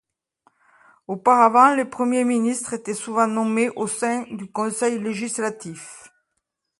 Auparavant, 1.05 1.75
les 1.75 1.85
Premiers 1.85 2.23
ministres 2.23 2.73
étaient 2.73 2.95
souvent 2.95 3.27
nommés 3.27 3.69
au 3.75 3.85
sein 3.85 4.23
du 4.31 4.47
Conseil 4.51 4.97
législatif. 4.97 6.09